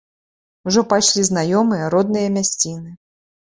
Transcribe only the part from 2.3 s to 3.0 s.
мясціны.